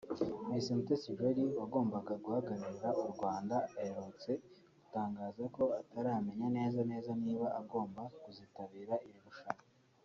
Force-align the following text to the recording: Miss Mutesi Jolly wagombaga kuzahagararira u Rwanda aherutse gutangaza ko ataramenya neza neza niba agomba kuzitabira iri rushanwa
Miss 0.49 0.67
Mutesi 0.75 1.09
Jolly 1.19 1.45
wagombaga 1.59 2.13
kuzahagararira 2.23 2.89
u 3.03 3.05
Rwanda 3.13 3.55
aherutse 3.81 4.31
gutangaza 4.79 5.43
ko 5.55 5.63
ataramenya 5.79 6.47
neza 6.57 6.79
neza 6.91 7.11
niba 7.23 7.47
agomba 7.59 8.01
kuzitabira 8.21 8.95
iri 9.07 9.19
rushanwa 9.25 9.63